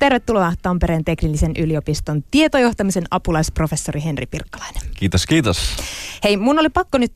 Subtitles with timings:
[0.00, 4.82] Tervetuloa Tampereen teknillisen yliopiston tietojohtamisen apulaisprofessori Henri Pirkkalainen.
[4.94, 5.76] Kiitos, kiitos.
[6.24, 7.12] Hei, mun oli pakko nyt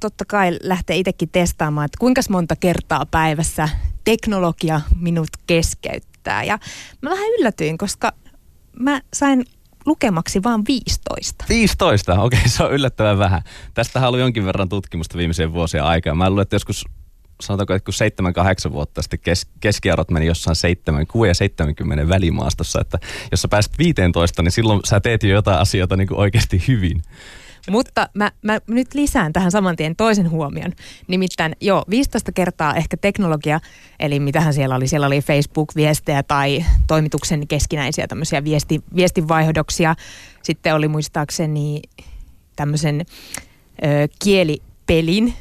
[0.00, 3.68] totta kai lähteä itsekin testaamaan, että kuinka monta kertaa päivässä
[4.04, 6.44] teknologia minut keskeyttää.
[6.44, 6.58] Ja
[7.02, 8.12] mä vähän yllätyin, koska
[8.78, 9.44] mä sain
[9.86, 11.44] lukemaksi vaan 15.
[11.48, 12.12] 15?
[12.20, 13.42] Okei, okay, se on yllättävän vähän.
[13.74, 16.14] Tästähän ollut jonkin verran tutkimusta viimeisen vuosien aikaa.
[16.14, 16.84] Mä luulen, että joskus
[17.46, 22.80] sanotaanko, että kun 7-8 vuotta sitten kes, keskiarvot meni jossain 7, 6 ja 70 välimaastossa,
[22.80, 22.98] että
[23.30, 27.02] jos sä pääset 15, niin silloin sä teet jo jotain asioita niin kuin oikeasti hyvin.
[27.70, 30.72] Mutta mä, mä nyt lisään tähän saman tien toisen huomion.
[31.06, 33.60] Nimittäin joo, 15 kertaa ehkä teknologia,
[34.00, 39.94] eli mitähän siellä oli, siellä oli Facebook-viestejä tai toimituksen keskinäisiä tämmöisiä viesti, viestinvaihdoksia.
[40.42, 41.82] Sitten oli muistaakseni
[42.56, 43.00] tämmöisen
[43.84, 45.34] ö, kielipelin,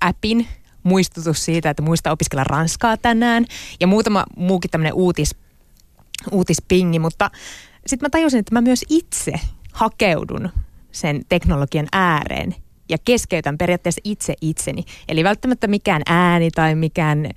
[0.00, 0.46] appin
[0.82, 3.44] muistutus siitä, että muista opiskella ranskaa tänään
[3.80, 5.34] ja muutama muukin tämmöinen uutis,
[6.30, 7.30] uutispingi, mutta
[7.86, 9.32] sitten mä tajusin, että mä myös itse
[9.72, 10.50] hakeudun
[10.92, 12.54] sen teknologian ääreen
[12.88, 14.84] ja keskeytän periaatteessa itse itseni.
[15.08, 17.30] Eli välttämättä mikään ääni tai mikään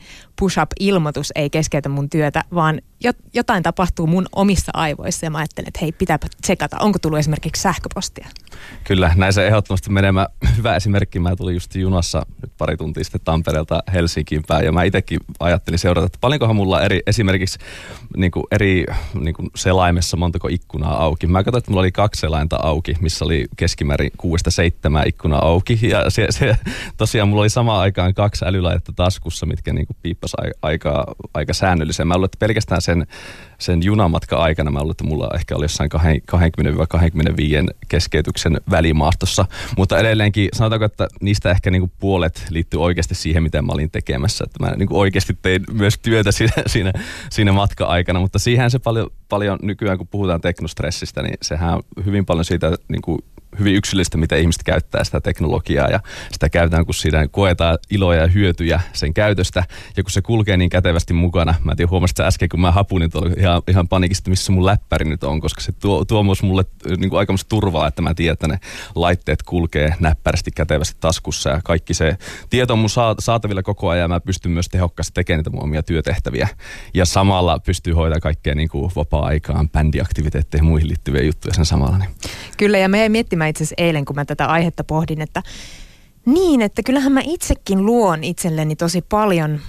[0.44, 2.82] push-up-ilmoitus ei keskeytä mun työtä, vaan
[3.34, 7.62] jotain tapahtuu mun omissa aivoissa ja mä ajattelen, että hei, pitääpä tsekata, onko tullut esimerkiksi
[7.62, 8.28] sähköpostia.
[8.84, 10.12] Kyllä, näin se ehdottomasti menee.
[10.12, 10.28] Mä,
[10.58, 14.84] hyvä esimerkki, mä tulin just junassa nyt pari tuntia sitten Tampereelta Helsinkiin päin ja mä
[14.84, 17.60] itsekin ajattelin seurata, että paljonkohan mulla eri, esimerkiksi
[18.18, 18.86] niin kuin eri
[19.20, 21.28] niin kuin selaimessa montako ikkunaa auki.
[21.28, 25.80] Mä katsoin, että mulla oli kaksi selainta auki, missä oli keskimäärin kuudesta seitsemää ikkunaa auki
[25.82, 26.56] ja se, se,
[26.98, 29.98] tosiaan mulla oli samaan aikaan kaksi älylaitetta taskussa, mitkä niin kuin
[30.42, 32.08] piippasi aika, aika säännöllisen.
[32.08, 33.08] Mä luulen, että pelkästään sen
[33.64, 39.46] sen junamatka aikana mä luulen, että mulla ehkä oli jossain 20-25 keskeytyksen välimaastossa.
[39.78, 44.44] Mutta edelleenkin sanotaanko, että niistä ehkä niinku puolet liittyy oikeasti siihen, mitä mä olin tekemässä.
[44.44, 46.94] Että mä niinku oikeasti tein myös työtä siinä, siinä,
[47.30, 52.46] siinä matka-aikana, mutta siihen se paljon, paljon nykyään, kun puhutaan teknostressistä, niin sehän hyvin paljon
[52.46, 53.20] siitä niinku
[53.60, 56.00] hyvin yksilöllistä, mitä ihmiset käyttää sitä teknologiaa ja
[56.32, 59.64] sitä käytetään, kun siinä koetaan iloja ja hyötyjä sen käytöstä
[59.98, 61.56] ja kun se kulkee niin kätevästi mukana.
[61.64, 65.06] Mä en tiedä, huomasit äsken, kun mä hapunin tuolla ihan, ihan panikista, missä mun läppäri
[65.06, 66.66] nyt on, koska se tuo, tuo myös mulle
[66.98, 68.60] niin kuin aikamoista turvaa, että mä tiedän, että ne
[68.96, 72.18] laitteet kulkee näppärästi kätevästi taskussa ja kaikki se
[72.50, 72.90] tieto on mun
[73.20, 76.48] saatavilla koko ajan ja mä pystyn myös tehokkaasti tekemään niitä mun omia työtehtäviä
[76.94, 81.98] ja samalla pystyy hoitamaan kaikkea niin kuin vapaa-aikaan, bändiaktiviteetteja ja muihin liittyviä juttuja sen samalla.
[81.98, 82.10] Niin.
[82.58, 85.44] Kyllä ja me miettimään mä itse asiassa eilen, kun mä tätä aihetta pohdin, että
[86.26, 89.60] niin, että kyllähän mä itsekin luon itselleni tosi paljon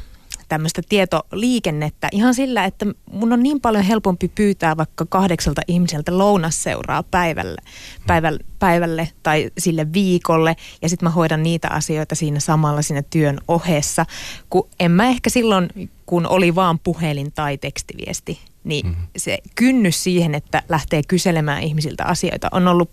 [0.48, 2.08] tämmöistä tietoliikennettä.
[2.12, 7.62] Ihan sillä, että mun on niin paljon helpompi pyytää vaikka kahdeksalta ihmiseltä lounasseuraa päivälle,
[8.06, 10.56] päivälle, päivälle tai sille viikolle.
[10.82, 14.06] Ja sitten mä hoidan niitä asioita siinä samalla siinä työn ohessa,
[14.50, 19.06] kun en mä ehkä silloin, kun oli vaan puhelin tai tekstiviesti, niin mm-hmm.
[19.16, 22.90] se kynnys siihen, että lähtee kyselemään ihmisiltä asioita on ollut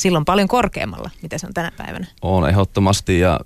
[0.00, 2.06] silloin paljon korkeammalla, mitä se on tänä päivänä.
[2.22, 3.40] On ehdottomasti ja,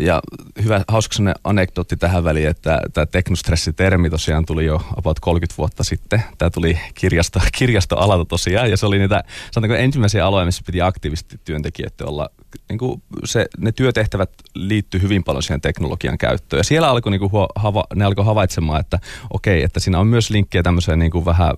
[0.00, 0.20] ja
[0.62, 1.14] hyvä hauska
[1.44, 6.22] anekdootti tähän väliin, että tämä teknostressitermi tosiaan tuli jo about 30 vuotta sitten.
[6.38, 11.40] Tämä tuli kirjasto, kirjastoalalta tosiaan ja se oli niitä sanotaanko ensimmäisiä aloja, missä piti aktiivisesti
[11.44, 12.30] työntekijöiden olla
[12.68, 16.58] niin kuin se, ne työtehtävät liittyy hyvin paljon siihen teknologian käyttöön.
[16.58, 18.98] Ja siellä alkoi, niin kuin, hava, ne alkoi havaitsemaan, että
[19.30, 21.54] okei, että siinä on myös linkkejä tämmöiseen niin kuin vähän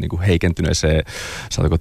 [0.00, 1.02] niin kuin heikentyneeseen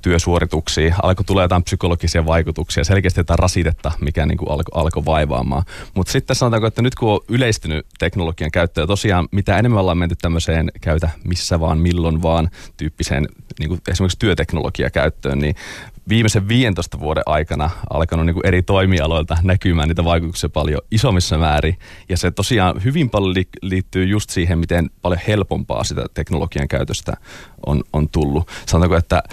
[0.02, 0.96] työsuorituksiin.
[1.04, 5.64] Alkoi tulee jotain psykologisia vaikutuksia, selkeästi jotain rasitetta, mikä niin kuin alkoi alko vaivaamaan.
[5.94, 9.98] Mutta sitten sanotaanko, että nyt kun on yleistynyt teknologian käyttö, ja tosiaan mitä enemmän ollaan
[9.98, 13.28] menty tämmöiseen käytä missä vaan, milloin vaan tyyppiseen
[13.60, 15.56] niin kuin esimerkiksi työteknologia käyttöön, niin
[16.10, 21.78] viimeisen 15 vuoden aikana alkanut niin kuin eri toimialoilta näkymään niitä vaikutuksia paljon isommissa määrin.
[22.10, 27.18] Ja se tosiaan hyvin paljon li- liittyy just siihen, miten paljon helpompaa sitä teknologian käytöstä
[27.66, 28.48] on, on tullut.
[28.66, 29.24] Sanotaanko, että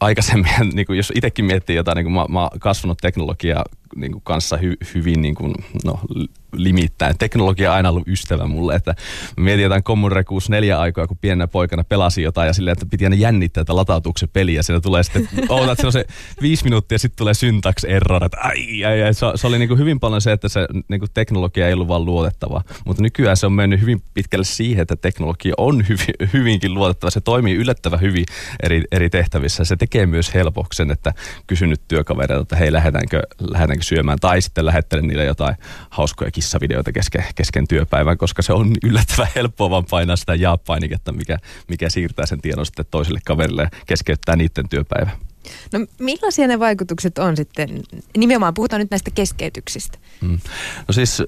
[0.00, 3.64] aikaisemmin, niin kuin jos itsekin miettii jotain, niin kuin mä, mä oon kasvanut teknologiaa
[3.96, 5.54] niin kuin kanssa hy, hyvin niin kuin,
[5.84, 6.00] no,
[6.56, 7.18] limittäin.
[7.18, 8.94] Teknologia on aina ollut ystävä mulle, että
[9.36, 13.16] mietin jotain Commodore 64 aikaa, kun pienenä poikana pelasi jotain ja silleen, että piti aina
[13.16, 16.06] jännittää, että latautuuko se peli ja siinä tulee sitten, ootat, että se on se
[16.42, 19.14] viisi minuuttia ja sitten tulee syntax error, että ai, ai, ai.
[19.14, 21.88] Se, se oli niin kuin hyvin paljon se, että se niin kuin teknologia ei ollut
[21.88, 26.74] vaan luotettava, mutta nykyään se on mennyt hyvin pitkälle siihen, että teknologia on hyvin, hyvinkin
[26.74, 28.24] luotettava, se toimii yllättävän hyvin
[28.62, 31.12] eri, eri tehtävissä, se tekee myös helpoksen, että
[31.46, 35.56] kysyn nyt työkavereilta, että hei lähdetäänkö, lähdetäänkö syömään tai sitten lähettelen niille jotain
[35.90, 41.38] hauskoja kissavideoita kesken, kesken työpäivän, koska se on yllättävän helppoa vaan painaa sitä jaa-painiketta, mikä,
[41.68, 45.10] mikä siirtää sen tiedon sitten toiselle kaverille ja keskeyttää niiden työpäivä.
[45.72, 47.82] No millaisia ne vaikutukset on sitten?
[48.16, 49.98] Nimenomaan puhutaan nyt näistä keskeytyksistä.
[50.20, 50.38] Mm.
[50.88, 51.22] No siis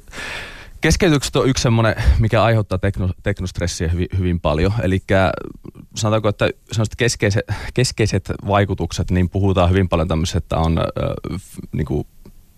[0.81, 4.73] Keskeytykset on yksi semmoinen, mikä aiheuttaa tekno, teknostressiä hyvin, hyvin paljon.
[4.83, 5.03] Eli
[5.95, 6.51] sanotaanko, että
[6.97, 7.45] keskeiset,
[7.75, 10.85] keskeiset vaikutukset, niin puhutaan hyvin paljon tämmöisestä, että on äh,
[11.73, 12.07] niin kuin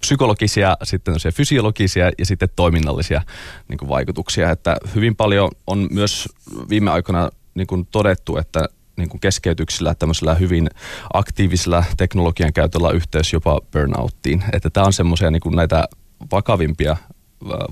[0.00, 3.23] psykologisia, sitten fysiologisia ja sitten toiminnallisia
[3.69, 4.50] niin kuin vaikutuksia.
[4.50, 6.29] Että hyvin paljon on myös
[6.69, 10.70] viime aikoina niin kuin todettu, että niin kuin keskeytyksillä, tämmöisellä hyvin
[11.12, 14.44] aktiivisella teknologian käytöllä yhteys jopa burnouttiin.
[14.52, 15.85] Että tämä on semmoisia niin näitä
[16.32, 16.96] vakavimpia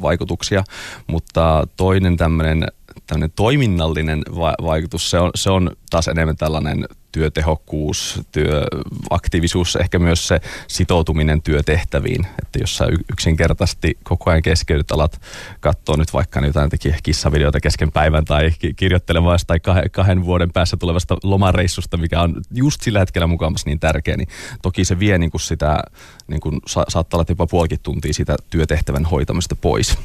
[0.03, 0.65] vaikutuksia,
[1.07, 2.67] mutta toinen tämmöinen
[3.37, 10.41] toiminnallinen va- vaikutus, se on, se on taas enemmän tällainen työtehokkuus, työaktiivisuus, ehkä myös se
[10.69, 12.27] sitoutuminen työtehtäviin.
[12.43, 15.21] Että jos sä yksinkertaisesti koko ajan keskeydyt alat
[15.61, 16.71] katsoa nyt vaikka jotain
[17.03, 19.61] kissavideoita kesken päivän tai kirjoittelemaan tai
[19.91, 24.29] kahden, vuoden päässä tulevasta lomareissusta, mikä on just sillä hetkellä mukaamassa niin tärkeä, niin
[24.63, 25.83] toki se vie niin kuin sitä,
[26.27, 29.99] niin kuin sa- saattaa olla jopa puolikin tuntia sitä työtehtävän hoitamista pois.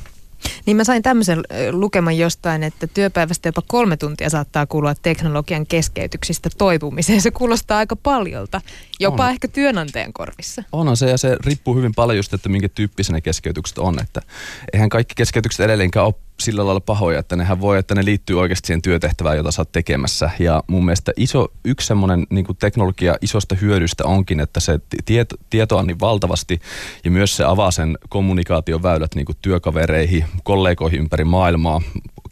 [0.65, 6.49] Niin mä sain tämmöisen lukeman jostain, että työpäivästä jopa kolme tuntia saattaa kulua teknologian keskeytyksistä
[6.57, 7.21] toipumiseen.
[7.21, 8.61] Se kuulostaa aika paljolta,
[8.99, 9.29] jopa on.
[9.29, 10.63] ehkä työnantajan korvissa.
[10.71, 13.99] Onhan se ja se riippuu hyvin paljon just, että minkä tyyppisenä keskeytykset on.
[14.01, 14.21] Että
[14.73, 18.68] eihän kaikki keskeytykset edelleenkään ole sillä lailla pahoja, että nehän voi, että ne liittyy oikeasti
[18.68, 20.30] siihen työtehtävään, jota sä oot tekemässä.
[20.39, 25.77] Ja mun mielestä iso, yksi semmoinen niin teknologia isosta hyödystä onkin, että se tieto, tieto
[25.77, 26.59] on niin valtavasti
[27.06, 31.81] ja myös se avaa sen kommunikaation väylät niin työkavereihin, kollegoihin ympäri maailmaa,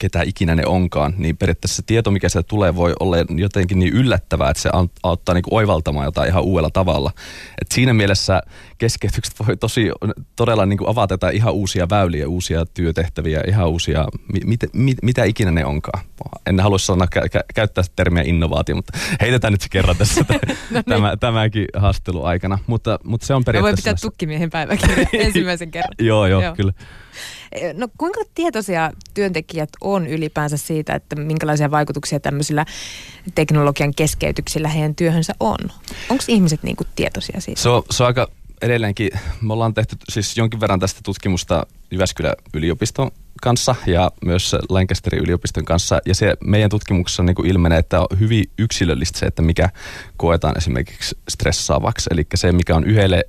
[0.02, 3.94] ketä ikinä ne onkaan, niin periaatteessa se tieto, mikä sieltä tulee, voi olla jotenkin niin
[3.94, 4.70] yllättävää, että se
[5.04, 7.12] auttaa niin oivaltamaan jotain ihan uudella tavalla.
[7.62, 8.42] Et siinä mielessä
[8.78, 9.92] keskeytykset voi tosi
[10.36, 14.06] todella niin avata tätä ihan uusia väyliä, uusia työtehtäviä, ihan uusia,
[14.46, 16.04] mit, mit, mitä ikinä ne onkaan.
[16.46, 20.36] En halua sanoa kä- kä- käyttää termiä innovaatio, mutta heitetään nyt se kerran tässä no
[20.72, 20.86] niin.
[20.86, 22.60] tämä, tämänkin haastelu aikana.
[22.68, 23.90] Mutta, mutta se on periaatteessa...
[23.90, 25.94] Mä voi pitää tukkimiehen päiväkirja ensimmäisen kerran.
[26.00, 26.74] joo, joo, joo, kyllä.
[27.74, 32.66] No kuinka tietoisia työntekijät on ylipäänsä siitä, että minkälaisia vaikutuksia tämmöisillä
[33.36, 35.58] teknologian keskeytyksillä heidän työhönsä on?
[36.10, 37.62] Onko ihmiset niin kuin tietoisia siitä?
[37.62, 38.28] Se on, se on aika
[38.62, 39.10] edelleenkin,
[39.42, 43.12] me ollaan tehty siis jonkin verran tästä tutkimusta Jyväskylän yliopiston
[43.42, 46.00] kanssa ja myös Lancasterin yliopiston kanssa.
[46.06, 49.70] Ja se meidän tutkimuksessa niin kuin ilmenee, että on hyvin yksilöllistä se, että mikä
[50.18, 52.10] koetaan esimerkiksi stressaavaksi.
[52.14, 53.24] Eli se, mikä on yhdelle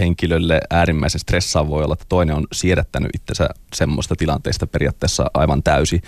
[0.00, 6.00] henkilölle äärimmäisen stressaava voi olla, että toinen on siedättänyt itsensä semmoista tilanteista periaatteessa aivan täysi.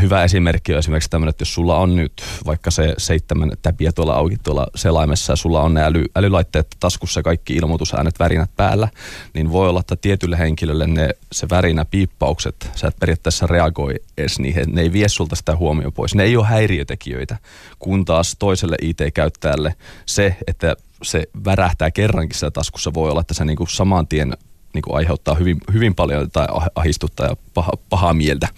[0.00, 2.12] Hyvä esimerkki on esimerkiksi tämmöinen, että jos sulla on nyt
[2.46, 7.22] vaikka se seitsemän täpiä tuolla auki tuolla selaimessa ja sulla on ne äly, älylaitteet taskussa
[7.22, 8.88] kaikki ilmoitusäänet, värinät päällä,
[9.34, 14.38] niin voi olla, että tietylle henkilölle ne, se värinä, piippaukset, sä et periaatteessa reagoi edes
[14.38, 16.14] niihin, ne ei vie sulta sitä huomioon pois.
[16.14, 17.38] Ne ei ole häiriötekijöitä,
[17.78, 19.74] kun taas toiselle IT-käyttäjälle
[20.06, 24.32] se, että se värähtää kerrankin siellä taskussa, voi olla, että se niinku saman tien
[24.74, 28.48] niinku aiheuttaa hyvin, hyvin paljon tai ah, ahistuttaa ja paha, pahaa mieltä.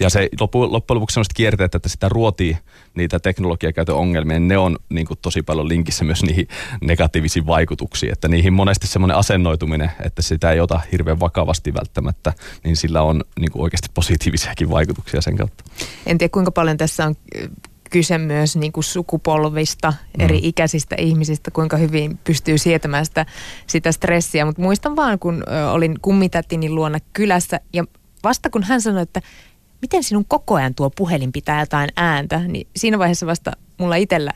[0.00, 2.56] Ja se loppu, loppujen lopuksi sellaiset kierteet, että sitä ruotii
[2.94, 6.48] niitä teknologiakäytön ongelmia, niin ne on niin kuin tosi paljon linkissä myös niihin
[6.80, 8.12] negatiivisiin vaikutuksiin.
[8.12, 12.32] Että niihin monesti semmoinen asennoituminen, että sitä ei ota hirveän vakavasti välttämättä,
[12.64, 15.64] niin sillä on niin kuin oikeasti positiivisiakin vaikutuksia sen kautta.
[16.06, 17.14] En tiedä kuinka paljon tässä on
[17.90, 20.24] kyse myös niin kuin sukupolvista, mm.
[20.24, 23.26] eri ikäisistä ihmisistä, kuinka hyvin pystyy sietämään sitä,
[23.66, 24.44] sitä stressiä.
[24.44, 27.84] Mutta muistan vaan, kun olin kummitätini luona kylässä ja
[28.24, 29.20] vasta kun hän sanoi, että
[29.82, 34.32] miten sinun koko ajan tuo puhelin pitää jotain ääntä, niin siinä vaiheessa vasta mulla itsellä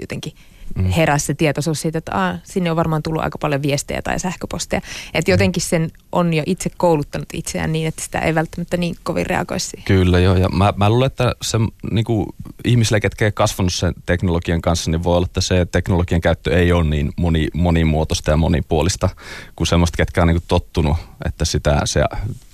[0.00, 0.32] jotenkin–
[0.76, 0.84] mm.
[0.84, 4.80] heräsi se tietoisuus siitä, että Aa, sinne on varmaan tullut aika paljon viestejä tai sähköposteja.
[5.14, 5.32] Että mm.
[5.32, 9.76] jotenkin sen on jo itse kouluttanut itseään niin, että sitä ei välttämättä niin kovin reagoisi
[9.84, 11.58] Kyllä joo, ja mä, mä luulen, että se
[11.90, 12.26] niin kuin
[12.64, 16.72] ihmisille, ketkä ei kasvanut sen teknologian kanssa, niin voi olla, että se teknologian käyttö ei
[16.72, 19.08] ole niin moni, monimuotoista ja monipuolista
[19.56, 22.04] kuin semmoista, ketkä on niin kuin tottunut, että sitä, se,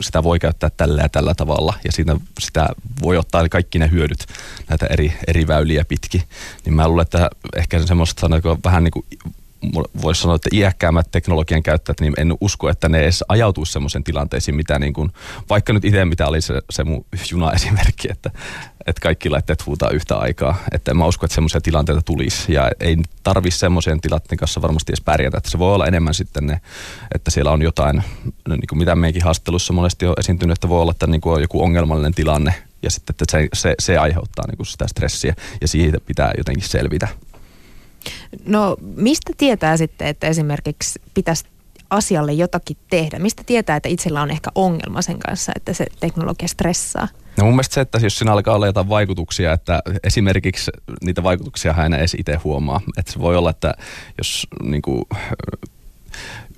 [0.00, 2.68] sitä voi käyttää tällä ja tällä tavalla, ja siitä, sitä
[3.02, 4.26] voi ottaa kaikki ne hyödyt
[4.68, 6.24] näitä eri, eri väyliä pitki.
[6.64, 9.06] Niin mä luulen, että ehkä semmoista sanoiko, vähän niin kuin
[10.02, 14.54] voisi sanoa, että iäkkäämmät teknologian käyttäjät, niin en usko, että ne edes ajautuisi semmoisen tilanteisiin,
[14.54, 15.12] mitä niin kuin,
[15.50, 18.30] vaikka nyt itse mitä oli se, se mun juna-esimerkki, että,
[18.86, 20.56] että kaikki laitteet huutaa yhtä aikaa.
[20.72, 24.92] Että en mä usko, että semmoisia tilanteita tulisi ja ei tarvi semmoisen tilanteen kanssa varmasti
[24.92, 25.38] edes pärjätä.
[25.38, 26.60] Että se voi olla enemmän sitten ne,
[27.14, 28.02] että siellä on jotain,
[28.48, 31.34] no niin kuin mitä meidänkin haastattelussa monesti on esiintynyt, että voi olla, että niin kuin
[31.34, 35.34] on joku ongelmallinen tilanne ja sitten että se, se, se aiheuttaa niin kuin sitä stressiä
[35.60, 37.08] ja siitä pitää jotenkin selvitä.
[38.46, 41.44] No mistä tietää sitten, että esimerkiksi pitäisi
[41.90, 43.18] asialle jotakin tehdä?
[43.18, 47.08] Mistä tietää, että itsellä on ehkä ongelma sen kanssa, että se teknologia stressaa?
[47.38, 50.70] No mun mielestä se, että jos siinä alkaa olla jotain vaikutuksia, että esimerkiksi
[51.02, 52.80] niitä vaikutuksia hän edes itse huomaa.
[52.98, 53.74] Että se voi olla, että
[54.18, 55.04] jos niin kuin,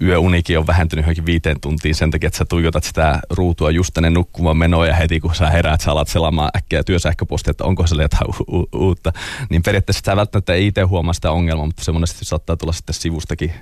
[0.02, 4.10] yöunikin on vähentynyt johonkin viiteen tuntiin sen takia, että sä tuijotat sitä ruutua just tänne
[4.10, 8.02] nukkumaan menoa ja heti kun sä heräät, sä alat selaamaan äkkiä työsähköpostia, että onko se
[8.02, 9.12] jotain u- u- uutta.
[9.50, 12.94] Niin periaatteessa sä välttämättä ei itse huomaa sitä ongelmaa, mutta se monesti saattaa tulla sitten
[12.94, 13.52] sivustakin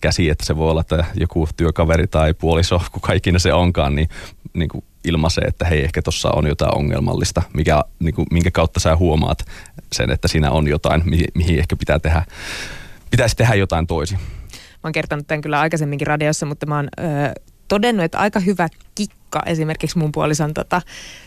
[0.00, 4.08] käsi, että se voi olla, että joku työkaveri tai puoliso, kuka ikinä se onkaan, niin,
[4.54, 8.80] niin kuin ilmaisee, että hei, ehkä tuossa on jotain ongelmallista, mikä, niin kuin, minkä kautta
[8.80, 9.44] sä huomaat
[9.92, 12.22] sen, että siinä on jotain, mihin, mihin ehkä pitää tehdä,
[13.10, 14.18] pitäisi tehdä jotain toisin.
[14.88, 17.02] Oon kertonut tämän kyllä aikaisemminkin radiossa, mutta mä oon ö,
[17.68, 20.82] todennut, että aika hyvä kikka esimerkiksi mun puolison tota,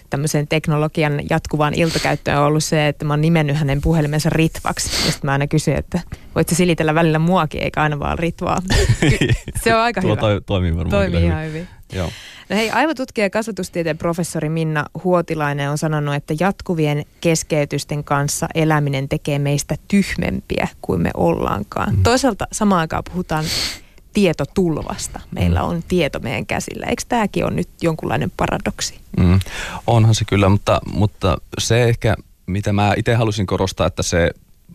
[0.10, 4.90] tämmöiseen teknologian jatkuvaan iltakäyttöön on ollut se, että mä oon nimennyt hänen puhelimensa Ritvaksi.
[4.90, 6.00] Ja sitten mä aina kysyn, että
[6.36, 8.62] voit sä silitellä välillä muakin, eikä aina vaan Ritvaa.
[9.64, 10.20] se on aika Tuo hyvä.
[10.20, 11.68] toi, toimii varmaan Toimii ihan hyvin.
[11.94, 12.12] Joo.
[12.50, 19.10] No hei, aivotutkija ja kasvatustieteen professori Minna Huotilainen on sanonut, että jatkuvien keskeytysten kanssa eläminen
[19.10, 21.96] tekee meistä tyhmempiä kuin me ollaankaan.
[21.96, 22.04] Mm.
[22.04, 23.46] Toisaalta samaan aikaan puhutaan
[24.14, 25.20] tietotulvasta.
[25.32, 26.86] Meillä on tieto meidän käsillä.
[26.86, 29.00] Eikö tämäkin ole nyt jonkunlainen paradoksi?
[29.18, 29.40] Mm.
[29.88, 34.32] Onhan se kyllä, mutta, mutta se ehkä, mitä mä itse halusin korostaa, että se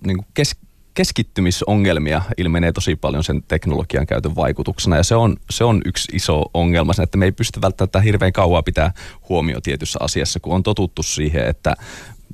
[0.06, 0.56] niin kes,
[0.96, 4.96] keskittymisongelmia ilmenee tosi paljon sen teknologian käytön vaikutuksena.
[4.96, 8.32] Ja se on, se on yksi iso ongelma, sen, että me ei pysty välttämättä hirveän
[8.32, 8.92] kauaa pitää
[9.28, 11.76] huomio tietyssä asiassa, kun on totuttu siihen, että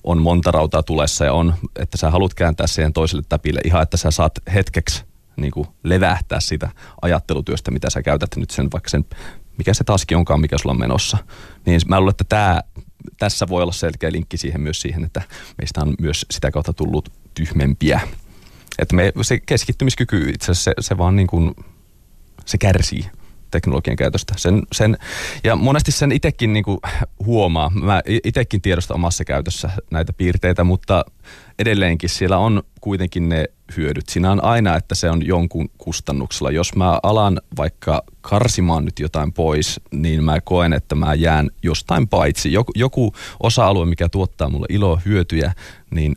[0.04, 3.96] on monta rautaa tulessa ja on, että sä haluat kääntää siihen toiselle täpille ihan, että
[3.96, 5.04] sä saat hetkeksi
[5.36, 6.68] niin kuin levähtää sitä
[7.02, 9.04] ajattelutyöstä, mitä sä käytät nyt sen vaikka sen,
[9.58, 11.18] mikä se taaskin onkaan, mikä sulla on menossa.
[11.66, 12.62] Niin mä luulen, että tämä,
[13.18, 15.22] tässä voi olla selkeä linkki siihen myös siihen, että
[15.58, 18.00] meistä on myös sitä kautta tullut tyhmempiä.
[18.78, 21.54] Että me, se keskittymiskyky itse asiassa, se, se vaan niin kuin,
[22.46, 23.04] se kärsii
[23.52, 24.34] teknologian käytöstä.
[24.36, 24.96] Sen, sen,
[25.44, 26.64] ja monesti sen itsekin niin
[27.26, 27.70] huomaa.
[27.70, 31.04] Mä itsekin tiedostan omassa käytössä näitä piirteitä, mutta
[31.58, 33.44] edelleenkin siellä on kuitenkin ne
[33.76, 34.08] hyödyt.
[34.08, 36.50] Siinä on aina, että se on jonkun kustannuksella.
[36.50, 42.08] Jos mä alan vaikka karsimaan nyt jotain pois, niin mä koen, että mä jään jostain
[42.08, 42.52] paitsi.
[42.52, 45.52] Joku, joku osa-alue, mikä tuottaa mulle iloa, hyötyjä,
[45.90, 46.12] niin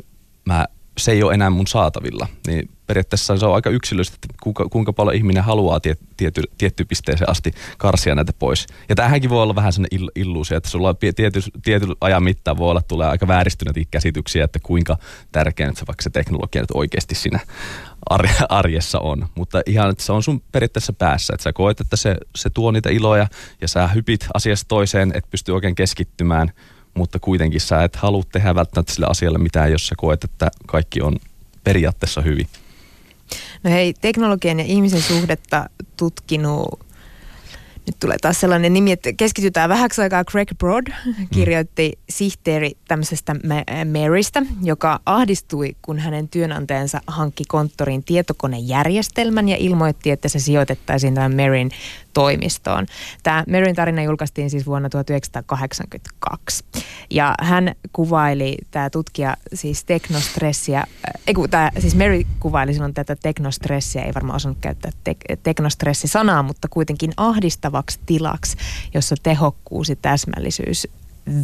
[0.46, 0.66] mä
[0.98, 2.28] se ei ole enää mun saatavilla.
[2.48, 6.86] Niin periaatteessa se on aika yksilöllistä, että kuinka, kuinka paljon ihminen haluaa tiet, tiety, tietty
[6.86, 8.68] pisteeseen asti karsia näitä pois.
[8.90, 12.70] Ja tämähänkin voi olla vähän sellainen ill, illuusio, että sulla tiety, tietyn ajan mittaan voi
[12.70, 14.98] olla tulee aika vääristyneitä käsityksiä, että kuinka
[15.32, 17.40] tärkeä nyt se vaikka se teknologia nyt oikeasti siinä
[18.50, 19.28] arjessa on.
[19.36, 22.72] Mutta ihan, että se on sun periaatteessa päässä, että sä koet, että se, se tuo
[22.72, 23.28] niitä iloja
[23.62, 26.52] ja sä hypit asiasta toiseen, että pystyy oikein keskittymään–
[26.96, 31.02] mutta kuitenkin sä et halua tehdä välttämättä sille asialle mitään, jos sä koet, että kaikki
[31.02, 31.16] on
[31.64, 32.48] periaatteessa hyvin.
[33.64, 36.86] No hei, teknologian ja ihmisen suhdetta tutkinut
[37.88, 40.24] nyt tulee taas sellainen nimi, että keskitytään vähäksi aikaa.
[40.24, 40.88] Craig Broad
[41.34, 42.04] kirjoitti mm.
[42.10, 43.36] sihteeri tämmöisestä
[43.94, 51.36] Marystä, joka ahdistui, kun hänen työnantajansa hankki konttoriin tietokonejärjestelmän ja ilmoitti, että se sijoitettaisiin tämän
[51.36, 51.70] Maryn
[52.16, 52.86] toimistoon.
[53.24, 56.64] Tämä Maryn tarina julkaistiin siis vuonna 1982.
[57.10, 60.84] Ja hän kuvaili, tämä tutkija, siis teknostressiä,
[61.28, 66.44] ei kun tämä, siis Mary kuvaili silloin tätä teknostressiä, ei varmaan osannut käyttää tek- teknostressi-sanaa,
[66.44, 68.58] mutta kuitenkin ahdistavaksi tilaksi,
[68.94, 70.88] jossa tehokkuus ja täsmällisyys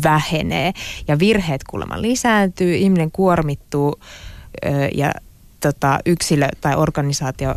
[0.04, 0.72] vähenee
[1.08, 4.00] ja virheet kuulemma lisääntyy, ihminen kuormittuu
[4.96, 5.12] ja
[5.60, 7.54] tota, yksilö tai organisaatio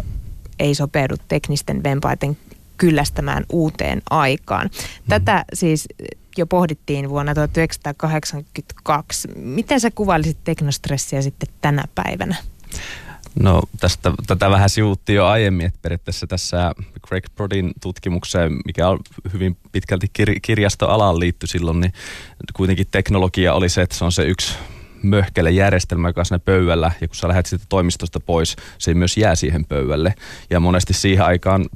[0.59, 2.37] ei sopeudu teknisten vempaiden
[2.77, 4.71] kyllästämään uuteen aikaan.
[5.09, 5.45] Tätä mm.
[5.55, 5.89] siis
[6.37, 9.29] jo pohdittiin vuonna 1982.
[9.37, 12.37] Miten sä kuvailisit teknostressiä sitten tänä päivänä?
[13.41, 16.73] No tästä, tätä vähän sivuttiin jo aiemmin, että periaatteessa tässä
[17.07, 18.99] Craig Brodin tutkimukseen, mikä on
[19.33, 21.93] hyvin pitkälti kir- kirjastoalaan liitty silloin, niin
[22.55, 24.55] kuitenkin teknologia oli se, että se on se yksi
[25.03, 29.17] möhkele järjestelmä, joka on siinä pöydällä, ja kun sä lähdet sitten toimistosta pois, se myös
[29.17, 30.15] jää siihen pöydälle.
[30.51, 31.67] Ja monesti siihen aikaan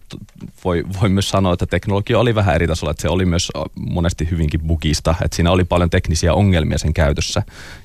[0.65, 3.53] voi, voi myös sanoa, että teknologia oli vähän eri tasolla, että se oli myös
[3.91, 7.43] monesti hyvinkin bugista, että siinä oli paljon teknisiä ongelmia sen käytössä,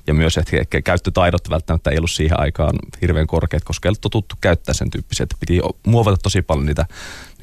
[0.08, 4.36] ja myös, että käyttötaidot välttämättä ei ollut siihen aikaan hirveän korkeat, koska ei ollut totuttu
[4.42, 6.86] käyttää sen tyyppisiä, että piti muovata tosi paljon niitä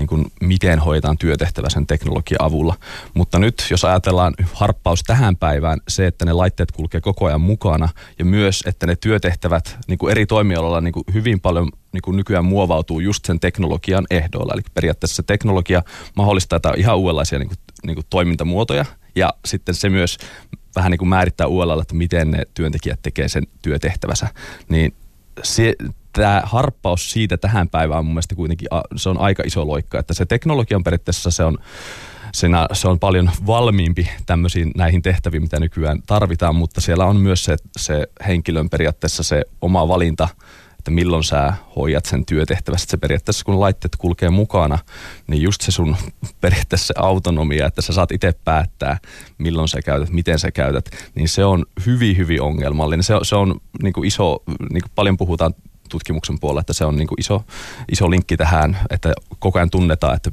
[0.00, 2.75] niin kuin miten hoidetaan työtehtävä sen teknologian avulla.
[3.14, 7.88] Mutta nyt, jos ajatellaan harppaus tähän päivään, se, että ne laitteet kulkee koko ajan mukana
[8.19, 12.16] ja myös, että ne työtehtävät niin kuin eri toimialoilla niin kuin hyvin paljon niin kuin
[12.16, 14.52] nykyään muovautuu just sen teknologian ehdoilla.
[14.54, 15.83] Eli periaatteessa se teknologia
[16.16, 20.19] mahdollistaa ihan uudenlaisia niin kuin, niin kuin toimintamuotoja ja sitten se myös
[20.76, 24.28] vähän niin kuin määrittää uudella, että miten ne työntekijät tekee sen työtehtävänsä.
[24.69, 24.95] Niin
[25.42, 25.75] se,
[26.12, 30.14] tämä harppaus siitä tähän päivään on mun mielestä kuitenkin se on aika iso loikka, että
[30.14, 31.59] se teknologia on periaatteessa se on,
[32.35, 37.45] Senä, se on paljon valmiimpi tämmöisiin näihin tehtäviin, mitä nykyään tarvitaan, mutta siellä on myös
[37.45, 40.29] se, se henkilön periaatteessa se oma valinta
[40.81, 42.90] että milloin sä hoidat sen työtehtävästä.
[42.90, 44.79] Se periaatteessa, kun laitteet kulkee mukana,
[45.26, 45.97] niin just se sun
[46.40, 48.99] periaatteessa autonomia, että sä saat itse päättää,
[49.38, 53.02] milloin sä käytät, miten sä käytät, niin se on hyvin, hyvin ongelmallinen.
[53.02, 55.55] Se, se on niin kuin iso, niin kuin paljon puhutaan
[55.90, 57.44] tutkimuksen puolella, että se on niin kuin iso,
[57.92, 60.30] iso linkki tähän, että koko ajan tunnetaan, että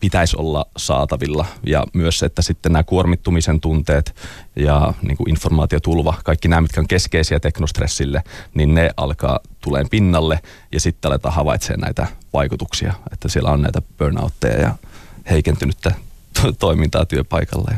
[0.00, 1.46] pitäisi olla saatavilla.
[1.66, 4.14] Ja myös, että sitten nämä kuormittumisen tunteet
[4.56, 8.22] ja niin kuin informaatiotulva, kaikki nämä, mitkä on keskeisiä teknostressille,
[8.54, 10.40] niin ne alkaa tuleen pinnalle
[10.72, 14.74] ja sitten aletaan havaitsemaan näitä vaikutuksia, että siellä on näitä burnoutteja ja
[15.30, 15.94] heikentynyttä
[16.58, 17.70] toimintaa työpaikalla.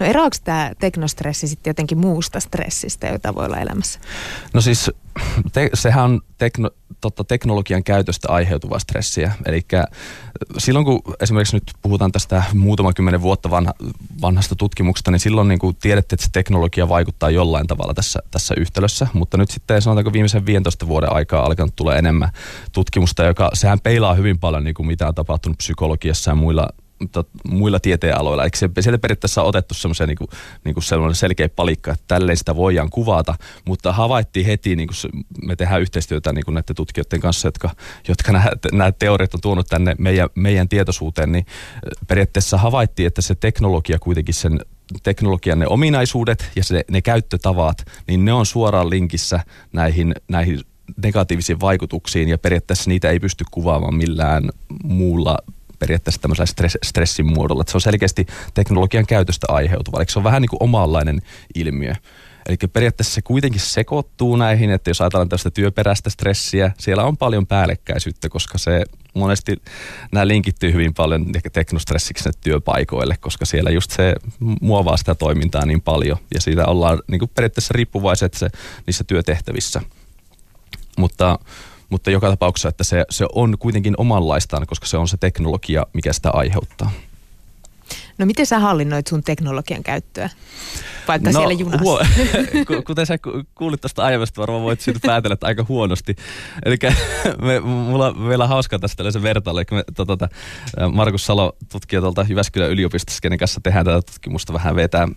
[0.00, 4.00] No eroako tämä teknostressi sitten jotenkin muusta stressistä, jota voi olla elämässä?
[4.52, 4.90] No siis
[5.52, 6.70] te, sehän on tekno,
[7.00, 9.32] totta, teknologian käytöstä aiheutuvaa stressiä.
[9.46, 9.66] Eli
[10.58, 13.72] silloin kun esimerkiksi nyt puhutaan tästä muutama kymmenen vuotta vanha,
[14.22, 18.54] vanhasta tutkimuksesta, niin silloin niin kuin tiedettiin, että se teknologia vaikuttaa jollain tavalla tässä, tässä
[18.58, 19.06] yhtälössä.
[19.12, 22.30] Mutta nyt sitten sanotaanko viimeisen 15 vuoden aikaa alkanut tulla enemmän
[22.72, 26.68] tutkimusta, joka sehän peilaa hyvin paljon niin kuin mitä on tapahtunut psykologiassa ja muilla
[27.12, 28.44] tot, muilla tieteenaloilla.
[28.44, 30.28] Eikö se, sieltä periaatteessa on otettu semmoisen niin kuin,
[30.64, 33.34] niin sellainen selkeä palikka, että tälleen sitä voidaan kuvata,
[33.64, 37.70] mutta havaittiin heti, niin kuin me tehdään yhteistyötä niin kuin näiden tutkijoiden kanssa, jotka,
[38.08, 41.46] jotka nämä, nämä teoriat on tuonut tänne meidän, meidän tietoisuuteen, niin
[42.08, 44.60] periaatteessa havaittiin, että se teknologia kuitenkin sen
[45.02, 49.40] teknologian ne ominaisuudet ja se, ne käyttötavat, niin ne on suoraan linkissä
[49.72, 50.60] näihin, näihin
[51.02, 54.50] negatiivisiin vaikutuksiin ja periaatteessa niitä ei pysty kuvaamaan millään
[54.84, 55.38] muulla
[55.78, 57.60] periaatteessa tämmöisellä stress, stressin muodolla.
[57.60, 59.98] Että se on selkeästi teknologian käytöstä aiheutuva.
[59.98, 61.22] Eli se on vähän niin kuin omanlainen
[61.54, 61.92] ilmiö.
[62.48, 67.46] Eli periaatteessa se kuitenkin sekoittuu näihin, että jos ajatellaan tästä työperäistä stressiä, siellä on paljon
[67.46, 69.62] päällekkäisyyttä, koska se monesti
[70.12, 74.14] nämä linkittyy hyvin paljon teknostressiksi työpaikoille, koska siellä just se
[74.60, 78.48] muovaa sitä toimintaa niin paljon ja siitä ollaan niin kuin periaatteessa riippuvaiset se,
[78.86, 79.80] niissä työtehtävissä.
[80.98, 81.38] Mutta
[81.90, 86.12] mutta joka tapauksessa, että se, se on kuitenkin omanlaistaan, koska se on se teknologia, mikä
[86.12, 86.90] sitä aiheuttaa.
[88.18, 90.30] No miten sä hallinnoit sun teknologian käyttöä,
[91.08, 91.84] vaikka no, siellä junassa?
[91.84, 92.00] Huo-
[92.86, 93.18] kuten sä
[93.54, 96.16] kuulit tuosta aiemmasta, varmaan voit siitä päätellä, että aika huonosti.
[96.64, 96.76] Eli
[97.42, 99.58] me, mulla on vielä hauskaa tästä tällaisen vertailu.
[99.70, 100.28] Me, to, to, to,
[100.92, 105.08] Markus Salo, tutkija tuolta Jyväskylän yliopistossa, kenen kanssa tehdään tätä tutkimusta, vähän vetää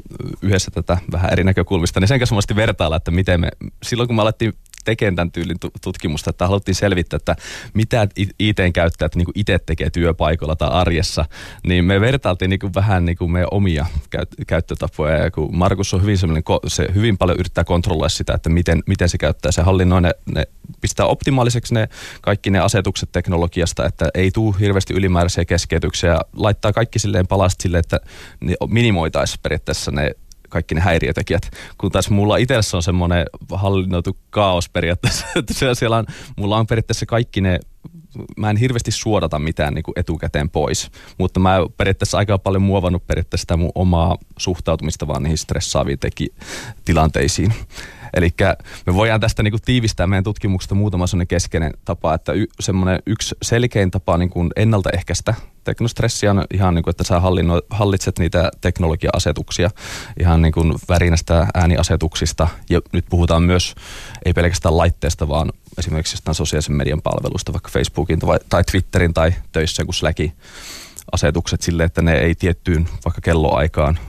[0.42, 3.50] yhdessä tätä vähän eri näkökulmista, niin sen kanssa vertailla, että miten me,
[3.84, 4.54] silloin kun me alettiin
[4.86, 7.36] tekemään tämän tyylin tutkimusta, että haluttiin selvittää, että
[7.74, 8.08] mitä
[8.40, 11.26] IT-käyttäjät niin itse tekee työpaikoilla tai arjessa,
[11.68, 13.86] niin me vertailtiin niin vähän niin kuin meidän omia
[14.48, 15.18] käyttötapoja.
[15.18, 19.10] Ja kun Markus on hyvin sellainen, se hyvin paljon yrittää kontrolloida sitä, että miten, miten
[19.10, 20.44] se käyttää, se hallinnoi ne, ne
[20.82, 21.90] pistää optimaaliseksi ne
[22.22, 27.80] kaikki ne asetukset teknologiasta, että ei tule hirveästi ylimääräisiä keskeytyksiä laittaa kaikki silleen palasta silleen,
[27.80, 28.00] että
[28.68, 30.12] minimoitaisiin periaatteessa ne
[30.50, 31.52] kaikki ne häiriötekijät.
[31.78, 36.06] Kun taas mulla itsessä on semmoinen hallinnoitu kaos periaatteessa, että siellä on,
[36.38, 37.60] mulla on periaatteessa kaikki ne
[38.38, 43.08] mä en hirveästi suodata mitään niin kuin etukäteen pois, mutta mä periaatteessa aika paljon muovannut
[43.08, 46.34] periaatteessa sitä mun omaa suhtautumista vaan niihin stressaaviin teki-
[46.86, 47.54] tilanteisiin.
[48.14, 48.30] Eli
[48.86, 53.36] me voidaan tästä niin kuin tiivistää meidän tutkimuksesta muutama keskeinen tapa, että y- semmoinen yksi
[53.42, 55.34] selkein tapa niin kuin ennaltaehkäistä
[55.70, 59.70] teknostressiä on ihan niin kuin, että sä hallinno, hallitset niitä teknologia-asetuksia
[60.20, 62.48] ihan niin kuin värinästä ääniasetuksista.
[62.70, 63.76] Ja nyt puhutaan myös,
[64.26, 69.34] ei pelkästään laitteesta, vaan esimerkiksi jostain sosiaalisen median palvelusta, vaikka Facebookin tai, tai Twitterin tai
[69.52, 70.34] töissä joku Slackin
[71.12, 74.00] asetukset sille, että ne ei tiettyyn vaikka kelloaikaan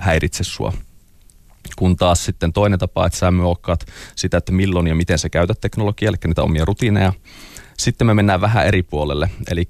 [0.00, 0.72] häiritse sua
[1.76, 3.86] kun taas sitten toinen tapa, että sä muokkaat
[4.16, 7.12] sitä, että milloin ja miten sä käytät teknologiaa, eli niitä omia rutiineja.
[7.78, 9.68] Sitten me mennään vähän eri puolelle, eli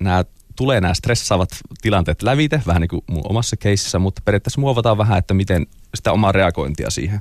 [0.00, 0.24] nämä
[0.56, 1.48] tulee nämä stressaavat
[1.82, 6.12] tilanteet lävite, vähän niin kuin mun omassa keississä, mutta periaatteessa muovataan vähän, että miten sitä
[6.12, 7.20] omaa reagointia siihen.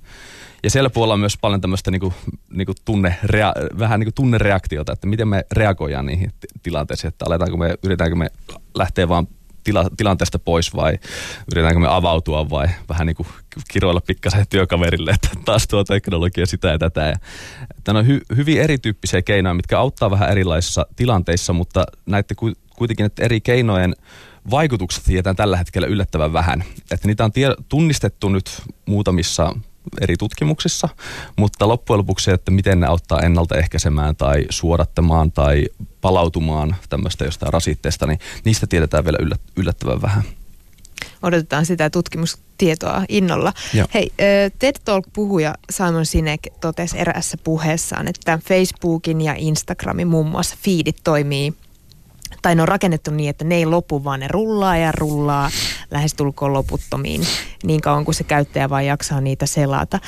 [0.64, 2.14] Ja siellä puolella on myös paljon tämmöistä niinku,
[2.50, 6.32] niinku tunne, rea, vähän niinku tunnereaktiota, että miten me reagoidaan niihin
[6.64, 8.30] tilanteisiin, että aletaanko me, yritetäänkö me
[8.76, 9.28] lähteä vaan
[9.66, 11.00] tila, tilanteesta pois vai
[11.52, 13.28] yritetäänkö me avautua vai vähän niin kuin
[13.72, 17.02] kiroilla pikkasen työkaverille, että taas tuo teknologia sitä ja tätä.
[17.02, 17.16] Ja,
[17.84, 22.36] tämä on hy, hyvin erityyppisiä keinoja, mitkä auttaa vähän erilaisissa tilanteissa, mutta näette
[22.76, 23.96] kuitenkin, että eri keinojen
[24.52, 26.64] vaikutukset tiedetään tällä hetkellä yllättävän vähän.
[26.92, 29.56] Että niitä on tie, tunnistettu nyt muutamissa
[30.02, 30.90] eri tutkimuksissa,
[31.36, 35.66] mutta loppujen lopuksi, että miten ne auttaa ennaltaehkäisemään tai suodattamaan tai
[36.02, 39.18] palautumaan tämmöistä jostain rasitteesta, niin niistä tiedetään vielä
[39.58, 40.24] yllättävän vähän.
[41.22, 43.54] Odotetaan sitä tutkimustietoa innolla.
[43.74, 43.88] Joo.
[43.94, 44.12] Hei,
[44.60, 51.54] TED Talk-puhuja Simon Sinek totesi erässä puheessaan, että Facebookin ja Instagramin muun muassa feedit toimii
[52.42, 55.50] tai ne on rakennettu niin, että ne ei lopu, vaan ne rullaa ja rullaa
[55.92, 57.22] lähestulkoon loputtomiin
[57.64, 60.00] niin kauan kuin se käyttäjä vaan jaksaa niitä selata.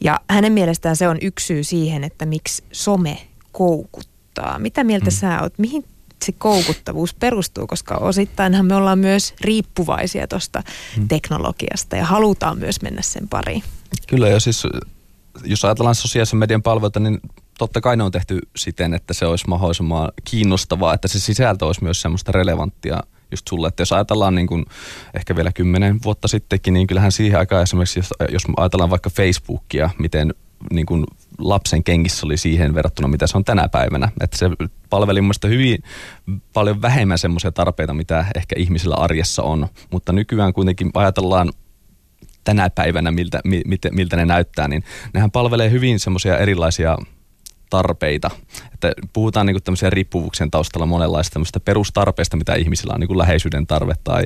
[0.00, 3.18] Ja hänen mielestään se on yksi syy siihen, että miksi some
[3.52, 4.58] koukuttaa.
[4.58, 5.10] Mitä mieltä mm.
[5.10, 5.58] sä oot?
[5.58, 5.84] Mihin
[6.24, 10.62] se koukuttavuus perustuu, koska osittainhan me ollaan myös riippuvaisia tuosta
[10.96, 11.08] mm.
[11.08, 13.62] teknologiasta ja halutaan myös mennä sen pariin.
[14.06, 14.62] Kyllä ja siis
[15.44, 17.20] jos ajatellaan sosiaalisen median palveluita, niin
[17.58, 21.84] totta kai ne on tehty siten, että se olisi mahdollisimman kiinnostavaa, että se sisältö olisi
[21.84, 23.68] myös semmoista relevanttia just sulle.
[23.68, 24.66] Että jos ajatellaan niin kuin
[25.14, 29.90] ehkä vielä kymmenen vuotta sittenkin, niin kyllähän siihen aikaan esimerkiksi, jos, jos ajatellaan vaikka Facebookia,
[29.98, 30.34] miten
[30.72, 31.04] niin kuin
[31.38, 34.08] lapsen kengissä oli siihen verrattuna, mitä se on tänä päivänä.
[34.20, 34.50] Että se
[34.90, 35.78] palveli mielestäni hyvin
[36.52, 39.68] paljon vähemmän semmoisia tarpeita, mitä ehkä ihmisillä arjessa on.
[39.90, 41.52] Mutta nykyään kuitenkin ajatellaan
[42.44, 46.96] tänä päivänä, miltä, miltä, miltä ne näyttää, niin nehän palvelee hyvin semmoisia erilaisia
[47.70, 48.30] tarpeita.
[48.74, 53.66] Että puhutaan niin tämmöisiä riippuvuuksien taustalla monenlaista tämmöistä perustarpeista, mitä ihmisillä on niin kuin läheisyyden
[53.66, 54.24] tarve tai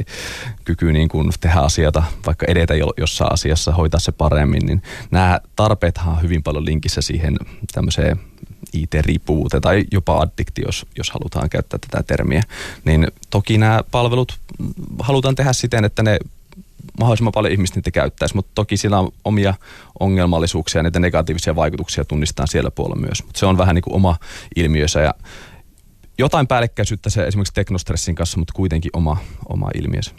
[0.65, 6.15] kyky niin kuin tehdä asioita, vaikka edetä jossain asiassa, hoitaa se paremmin, niin nämä tarpeethan
[6.15, 7.37] on hyvin paljon linkissä siihen
[7.73, 8.21] tämmöiseen
[8.73, 12.43] IT-riippuvuuteen tai jopa addikti, jos, jos halutaan käyttää tätä termiä.
[12.85, 14.39] Niin toki nämä palvelut
[14.99, 16.19] halutaan tehdä siten, että ne
[17.01, 19.55] mahdollisimman paljon ihmistä niitä käyttäisi, mutta toki siinä on omia
[20.01, 23.25] ongelmallisuuksia ja niitä negatiivisia vaikutuksia tunnistaa siellä puolella myös.
[23.25, 24.17] Mutta se on vähän niin kuin oma
[24.57, 25.15] ilmiönsä ja
[26.19, 29.17] jotain päällekkäisyyttä se esimerkiksi teknostressin kanssa, mutta kuitenkin oma,
[29.49, 30.11] oma ilmiönsä.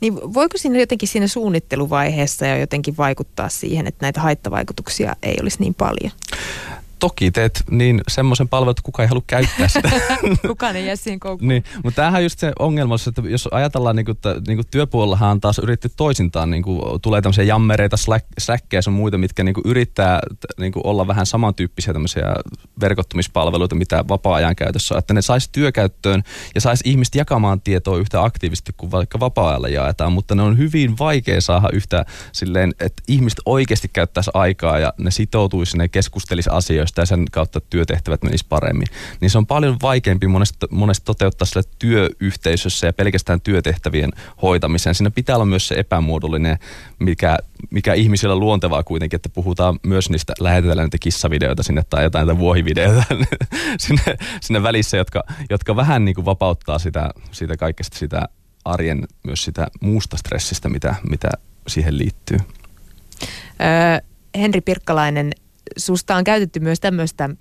[0.00, 5.60] Niin voiko siinä jotenkin siinä suunnitteluvaiheessa jo jotenkin vaikuttaa siihen, että näitä haittavaikutuksia ei olisi
[5.60, 6.12] niin paljon?
[7.04, 9.90] Toki teet niin semmoisen palvelun, että kukaan ei halua käyttää sitä.
[10.48, 11.48] kukaan ei jää siihen koukkuun.
[11.48, 14.66] niin, mutta tämähän on just se ongelma, että jos ajatellaan, niin kuin, että niin kuin
[14.70, 17.96] työpuolellahan on taas yritetty toisintaan, niin kuin, tulee tämmöisiä jammereita,
[18.38, 20.20] släkkejä ja muita, mitkä niin kuin, yrittää
[20.58, 22.34] niin kuin, olla vähän samantyyppisiä tämmöisiä
[22.80, 26.22] verkottumispalveluita, mitä vapaa-ajan käytössä on, että ne saisi työkäyttöön
[26.54, 30.98] ja saisi ihmiset jakamaan tietoa yhtä aktiivisesti kuin vaikka vapaa-ajalla jaetaan, mutta ne on hyvin
[30.98, 36.93] vaikea saada yhtä silleen, että ihmiset oikeasti käyttäisi aikaa ja ne sitoutuisi, ne keskustelisi asioista
[36.94, 38.86] työstä ja sen kautta työtehtävät menis paremmin,
[39.20, 44.10] niin se on paljon vaikeampi monesti, monesti toteuttaa sille työyhteisössä ja pelkästään työtehtävien
[44.42, 44.94] hoitamiseen.
[44.94, 46.58] Siinä pitää olla myös se epämuodollinen,
[46.98, 47.38] mikä,
[47.70, 52.40] mikä ihmisillä luontevaa kuitenkin, että puhutaan myös niistä, lähetetään niitä kissavideoita sinne tai jotain näitä
[52.40, 53.04] vuohivideoita
[53.84, 58.28] sinne, sinne välissä, jotka, jotka vähän niin kuin vapauttaa sitä, sitä kaikesta sitä
[58.64, 61.28] arjen, myös sitä muusta stressistä, mitä, mitä
[61.66, 62.38] siihen liittyy.
[63.60, 63.98] Öö,
[64.38, 65.32] Henri Pirkkalainen,
[65.76, 67.36] susta on käytetty myös tämmöistä mm,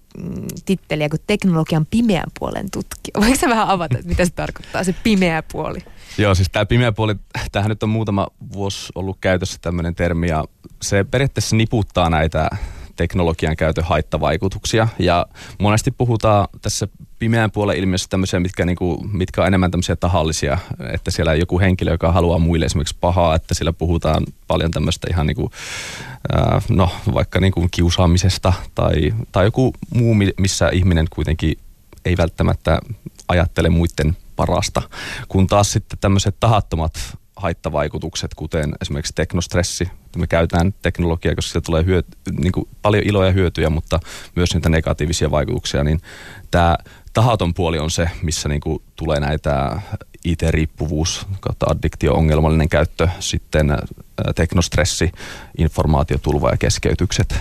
[0.66, 3.22] titteliä kuin teknologian pimeän puolen tutkija.
[3.22, 5.80] Voiko sä vähän avata, että mitä se tarkoittaa, se pimeä puoli?
[6.18, 7.16] Joo, siis tämä pimeä puoli,
[7.52, 10.46] tämähän nyt on muutama vuosi ollut käytössä tämmöinen termi ja
[10.82, 12.50] se periaatteessa niputtaa näitä
[12.96, 14.88] teknologian käytön haittavaikutuksia.
[15.00, 15.26] Ja
[15.60, 16.88] monesti puhutaan tässä
[17.20, 20.58] pimeän puolen ilmiössä tämmöisiä, mitkä, niinku, mitkä on enemmän tämmöisiä tahallisia,
[20.94, 25.28] että siellä joku henkilö, joka haluaa muille esimerkiksi pahaa, että siellä puhutaan paljon tämmöistä ihan
[25.28, 25.52] niinku,
[26.36, 31.58] äh, no vaikka niinku kiusaamisesta tai, tai joku muu, missä ihminen kuitenkin
[32.06, 32.80] ei välttämättä
[33.28, 34.82] ajattele muiden parasta,
[35.28, 36.94] kun taas sitten tämmöiset tahattomat
[37.44, 39.90] haittavaikutukset, kuten esimerkiksi teknostressi.
[40.18, 44.00] Me käytetään teknologiaa, koska siitä tulee hyöty, niin kuin paljon iloja ja hyötyjä, mutta
[44.36, 45.84] myös niitä negatiivisia vaikutuksia.
[45.84, 46.02] Niin
[46.52, 46.78] tämä
[47.14, 49.82] tahaton puoli on se, missä niin kuin tulee näitä
[50.26, 53.78] IT-riippuvuus kautta addiktio-ongelmallinen käyttö, sitten
[54.36, 55.12] teknostressi,
[55.58, 57.36] informaatiotulva ja keskeytykset.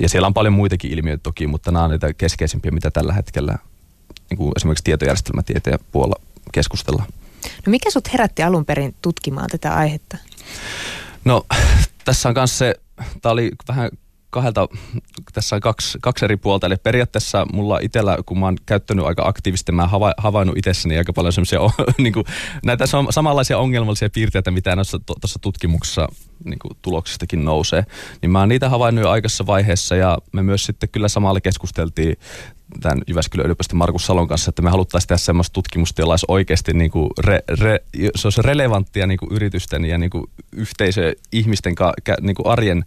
[0.00, 3.58] Ja siellä on paljon muitakin ilmiöitä toki, mutta nämä on niitä keskeisimpiä, mitä tällä hetkellä
[4.30, 6.16] niin kuin esimerkiksi tietojärjestelmätieteen puolella
[6.52, 7.08] keskustellaan.
[7.66, 10.16] No mikä sut herätti alun perin tutkimaan tätä aihetta?
[11.24, 11.46] No
[12.04, 12.74] tässä on myös se,
[13.22, 13.90] tämä oli vähän
[14.32, 14.68] kahdelta,
[15.32, 16.66] tässä on kaksi, kaksi eri puolta.
[16.66, 21.12] Eli periaatteessa mulla itsellä, kun mä oon käyttänyt aika aktiivisesti, mä oon havainnut itsessäni aika
[21.12, 21.60] paljon semmoisia
[21.98, 22.14] niin
[22.64, 24.76] näitä samanlaisia ongelmallisia piirteitä, mitä
[25.20, 26.08] tuossa tutkimuksessa
[26.44, 27.84] niin kuin, tuloksistakin nousee.
[28.22, 32.16] Niin mä oon niitä havainnut jo aikaisessa vaiheessa ja me myös sitten kyllä samalla keskusteltiin
[32.80, 36.72] tämän Jyväskylän yliopiston Markus Salon kanssa, että me haluttaisiin tehdä semmoista tutkimusta, jolla olisi oikeasti
[36.72, 37.78] niin kuin re, re,
[38.14, 42.84] se olisi relevanttia niin kuin yritysten ja niin kuin yhteisö, ihmisten ka, niin kuin arjen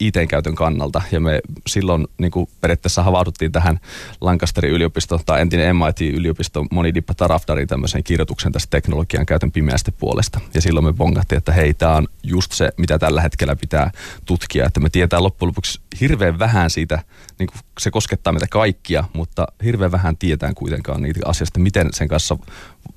[0.00, 1.02] IT-käytön kannalta.
[1.12, 3.80] Ja me silloin niin kuin periaatteessa havahduttiin tähän
[4.20, 10.40] Lancasterin yliopiston tai entinen MIT-yliopisto Monidippa Tarafdarin tämmöisen kirjoituksen tästä teknologian käytön pimeästä puolesta.
[10.54, 13.90] Ja silloin me bongattiin, että hei, tämä on just se, mitä tällä hetkellä pitää
[14.24, 14.66] tutkia.
[14.66, 17.02] Että me tietää loppujen lopuksi hirveän vähän siitä,
[17.38, 22.08] niin kuin se koskettaa meitä kaikkia, mutta hirveän vähän tietää kuitenkaan niitä asioista, miten sen
[22.08, 22.36] kanssa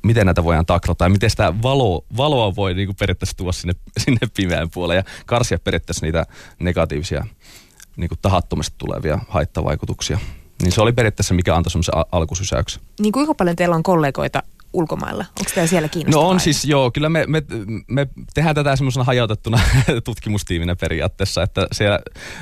[0.04, 3.73] miten näitä voidaan taklata ja miten sitä valoa, valoa voi niin kuin periaatteessa tuoda sinne,
[3.97, 6.26] sinne pimeään puoleen ja karsia periaatteessa niitä
[6.60, 7.26] negatiivisia
[7.95, 10.19] niin kuin tahattomasti tulevia haittavaikutuksia.
[10.62, 12.82] Niin se oli periaatteessa mikä antoi semmoisen alkusysäyksen.
[13.00, 15.25] Niin kuinka paljon teillä on kollegoita ulkomailla?
[15.39, 16.25] Onko tämä siellä kiinnostavaa?
[16.25, 17.43] No on siis, joo, kyllä me, me,
[17.88, 19.60] me tehdään tätä semmoisena hajautettuna
[20.03, 21.99] tutkimustiiminä periaatteessa, että siellä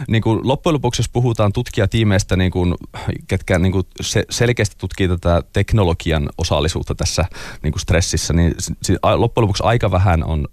[0.08, 2.76] niin kuin loppujen lopuksi, jos puhutaan tutkijatiimeistä, niin kuin,
[3.28, 7.26] ketkä niin kuin se, selkeästi tutkii tätä teknologian osallisuutta tässä
[7.64, 8.56] niin kuin stressissä, niin
[9.16, 10.48] loppujen lopuksi aika vähän on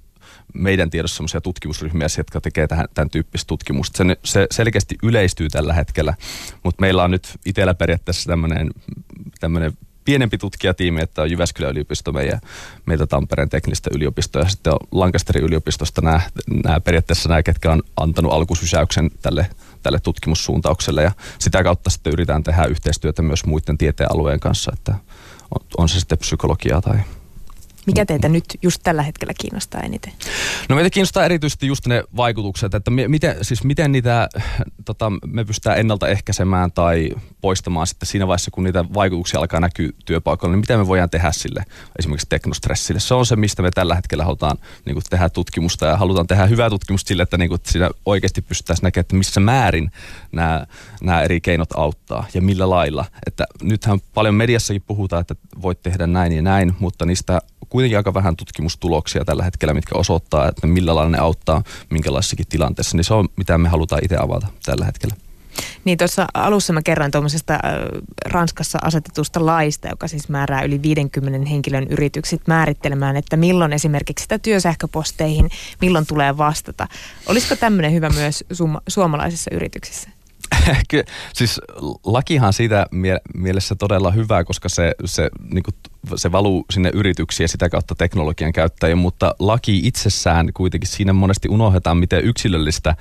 [0.54, 3.96] meidän tiedossa sellaisia tutkimusryhmiä, jotka tekee tähän, tämän tyyppistä tutkimusta.
[3.96, 6.14] Se, se selkeästi yleistyy tällä hetkellä,
[6.62, 8.30] mutta meillä on nyt itsellä periaatteessa
[9.40, 9.72] tämmöinen
[10.04, 12.40] pienempi tutkijatiimi, että on Jyväskylän yliopisto meidän,
[12.86, 16.20] meitä Tampereen teknistä yliopistoa ja sitten on Lancasterin yliopistosta nämä,
[16.64, 19.46] nämä periaatteessa nämä, ketkä on antanut alkusysäyksen tälle,
[19.82, 24.94] tälle tutkimussuuntaukselle ja sitä kautta sitten yritetään tehdä yhteistyötä myös muiden tieteenalueen kanssa, että
[25.54, 26.98] on, on se sitten psykologiaa tai
[27.86, 30.12] mikä teitä nyt just tällä hetkellä kiinnostaa eniten?
[30.68, 34.28] No meitä kiinnostaa erityisesti just ne vaikutukset, että miten, siis miten niitä
[34.84, 37.10] tota, me pystytään ennaltaehkäisemään tai
[37.42, 41.32] poistamaan sitten siinä vaiheessa, kun niitä vaikutuksia alkaa näkyä työpaikalla, niin mitä me voidaan tehdä
[41.32, 41.64] sille
[41.98, 43.00] esimerkiksi teknostressille.
[43.00, 46.46] Se on se, mistä me tällä hetkellä halutaan niin kuin, tehdä tutkimusta ja halutaan tehdä
[46.46, 49.90] hyvää tutkimusta sille, että niin kuin, siinä oikeasti pystyttäisiin näkemään, että missä määrin
[50.32, 50.66] nämä,
[51.02, 53.04] nämä eri keinot auttaa ja millä lailla.
[53.26, 58.14] Että nythän paljon mediassakin puhutaan, että voit tehdä näin ja näin, mutta niistä kuitenkin aika
[58.14, 62.96] vähän tutkimustuloksia tällä hetkellä, mitkä osoittaa, että millä lailla ne auttaa minkälaisessakin tilanteessa.
[62.96, 65.16] Niin se on, mitä me halutaan itse avata tällä hetkellä.
[65.84, 67.58] Niin tuossa alussa mä kerroin tuommoisesta
[68.26, 74.38] Ranskassa asetetusta laista, joka siis määrää yli 50 henkilön yritykset määrittelemään, että milloin esimerkiksi sitä
[74.38, 76.88] työsähköposteihin, milloin tulee vastata.
[77.26, 78.44] Olisiko tämmöinen hyvä myös
[78.88, 80.08] suomalaisissa yrityksissä?
[80.90, 81.60] Kyllä, siis
[82.04, 85.62] lakihan siitä mie- mielessä todella hyvä, koska se, se, niin
[86.16, 91.48] se valuu sinne yrityksiin ja sitä kautta teknologian käyttäjiin, mutta laki itsessään kuitenkin siinä monesti
[91.48, 92.96] unohdetaan, miten yksilöllistä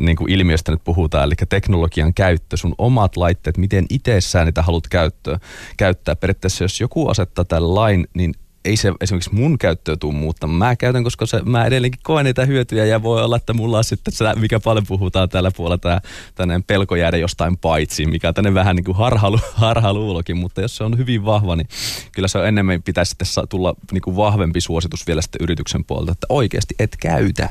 [0.00, 4.88] niin kuin ilmiöstä nyt puhutaan, eli teknologian käyttö, sun omat laitteet, miten itsessään niitä haluat
[4.88, 5.38] käyttää.
[5.76, 6.16] käyttää.
[6.16, 8.34] Periaatteessa jos joku asettaa tämän lain, niin
[8.66, 10.58] ei se esimerkiksi mun käyttöä tule muuttamaan.
[10.58, 13.84] Mä käytän, koska se, mä edelleenkin koen niitä hyötyjä ja voi olla, että mulla on
[13.84, 16.00] sitten se, mikä paljon puhutaan tällä puolella, tämä
[16.34, 20.76] tämmöinen pelko jäädä jostain paitsi, mikä on tänne vähän niin kuin harhalu, harhaluulokin, mutta jos
[20.76, 21.68] se on hyvin vahva, niin
[22.12, 26.12] kyllä se on enemmän pitäisi sitten tulla niin kuin vahvempi suositus vielä sitten yrityksen puolelta,
[26.12, 27.48] että oikeasti et käytä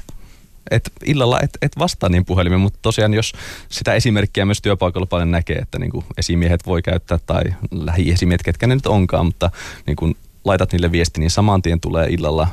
[0.71, 3.33] et illalla et, et vastaa niin puhelimeen, mutta tosiaan jos
[3.69, 8.67] sitä esimerkkiä myös työpaikalla paljon näkee, että niin kuin esimiehet voi käyttää tai lähiesimiehet, ketkä
[8.67, 9.51] ne nyt onkaan, mutta
[9.85, 10.15] niin kuin
[10.45, 12.47] laitat niille viesti, niin saman tien tulee illalla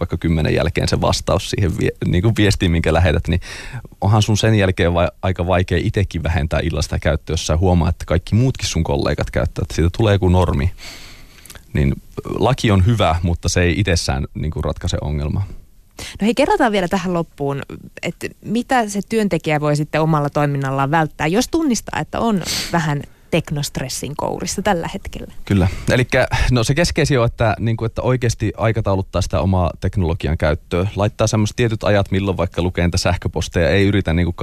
[0.00, 3.40] vaikka kymmenen jälkeen se vastaus siihen vie, niin kuin viestiin, minkä lähetät, niin
[4.00, 8.04] onhan sun sen jälkeen vai, aika vaikea itsekin vähentää illasta käyttöä, jos sä huomaa, että
[8.04, 9.70] kaikki muutkin sun kollegat käyttävät.
[9.72, 10.70] Siitä tulee joku normi.
[11.72, 15.46] Niin laki on hyvä, mutta se ei itsessään niin kuin ratkaise ongelmaa.
[15.98, 17.62] No hei, kerrotaan vielä tähän loppuun,
[18.02, 24.16] että mitä se työntekijä voi sitten omalla toiminnallaan välttää, jos tunnistaa, että on vähän teknostressin
[24.16, 25.32] kourissa tällä hetkellä.
[25.44, 25.68] Kyllä.
[25.92, 26.06] Eli
[26.50, 30.86] no se keskeisin on, että, niin kuin, että oikeasti aikatauluttaa sitä omaa teknologian käyttöä.
[30.96, 33.70] Laittaa semmoiset tietyt ajat, milloin vaikka lukee niitä sähköposteja.
[33.70, 34.34] Ei yritä niin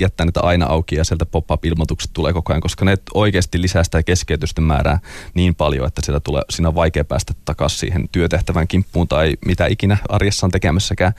[0.00, 4.02] jättää niitä aina auki ja sieltä pop-up-ilmoitukset tulee koko ajan, koska ne oikeasti lisää sitä
[4.02, 4.98] keskeytysten määrää
[5.34, 9.66] niin paljon, että sitä tulee, siinä on vaikea päästä takaisin siihen työtehtävän kimppuun tai mitä
[9.66, 11.12] ikinä arjessa on tekemässäkään.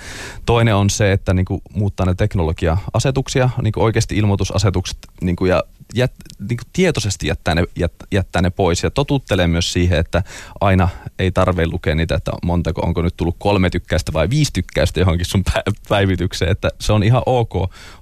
[0.45, 5.49] Toinen on se, että niin kuin, muuttaa ne teknologia-asetuksia, niin kuin oikeasti ilmoitusasetukset niin kuin,
[5.49, 6.11] ja jät,
[6.49, 10.23] niin kuin tietoisesti jättää ne, jät, jättää ne pois ja totuttelee myös siihen, että
[10.61, 14.99] aina ei tarvitse lukea niitä, että montako, onko nyt tullut kolme tykkäystä vai viisi tykkäystä
[14.99, 15.43] johonkin sun
[15.89, 17.53] päivitykseen, että se on ihan ok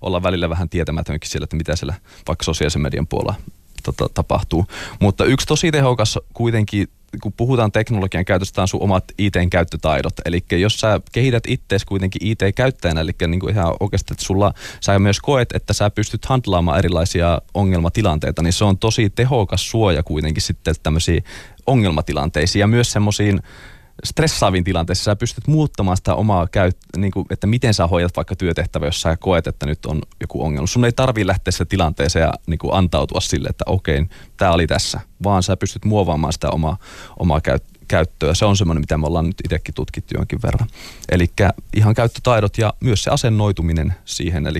[0.02, 1.93] olla välillä vähän tietämätönkin siellä, että mitä siellä
[2.28, 3.36] vaikka sosiaalisen median puolella
[3.84, 4.65] tota, tapahtuu.
[4.99, 6.88] Mutta yksi tosi tehokas kuitenkin
[7.21, 10.13] kun puhutaan teknologian käytöstä, on sun omat IT-käyttötaidot.
[10.26, 14.99] Eli jos sä kehität ittees kuitenkin IT-käyttäjänä, eli niin kuin ihan oikeasti, että sulla, sä
[14.99, 20.43] myös koet, että sä pystyt handlaamaan erilaisia ongelmatilanteita, niin se on tosi tehokas suoja kuitenkin
[20.43, 21.23] sitten tämmöisiin
[21.67, 23.41] ongelmatilanteisiin ja myös semmoisiin
[24.04, 28.36] stressaaviin tilanteissa sä pystyt muuttamaan sitä omaa käyt, niin kuin, että miten sä hoidat vaikka
[28.36, 30.68] työtehtävä, jos sä koet, että nyt on joku ongelma.
[30.68, 34.06] Sun ei tarvi lähteä se tilanteeseen ja niin kuin antautua sille, että okei,
[34.38, 36.78] tämä oli tässä, vaan sä pystyt muovaamaan sitä omaa,
[37.20, 38.34] omaa käyt, käyttöä.
[38.34, 40.68] Se on semmoinen, mitä me ollaan nyt itsekin tutkittu jonkin verran.
[41.12, 41.32] Eli
[41.74, 44.48] ihan käyttötaidot ja myös se asennoituminen siihen.
[44.48, 44.60] Eli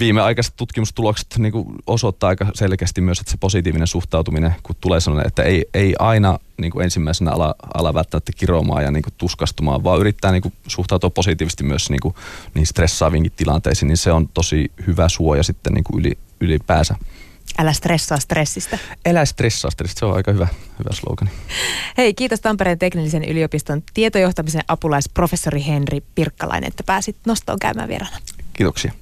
[0.00, 1.52] viimeaikaiset tutkimustulokset niin
[1.86, 6.38] osoittaa aika selkeästi myös, että se positiivinen suhtautuminen, kun tulee sellainen, että ei, ei aina
[6.60, 10.54] niin kuin ensimmäisenä ala, ala välttämättä kiroamaan ja niin kuin tuskastumaan, vaan yrittää niin kuin
[10.66, 12.14] suhtautua positiivisesti myös niin kuin,
[12.54, 16.94] niin stressaaviinkin tilanteisiin, niin se on tosi hyvä suoja sitten niin kuin yli, ylipäänsä.
[17.58, 18.78] Älä stressaa stressistä.
[19.06, 21.30] Älä stressaa stressistä, se on aika hyvä, hyvä slogani.
[21.98, 28.16] Hei, kiitos Tampereen teknillisen yliopiston tietojohtamisen apulaisprofessori Henri Pirkkalainen, että pääsit nostoon käymään vieraana.
[28.52, 28.92] Kiitoksia.